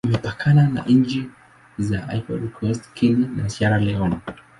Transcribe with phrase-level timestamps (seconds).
[0.07, 1.29] Imepakana na nchi
[1.77, 4.15] za Ivory Coast, Guinea, na Sierra Leone.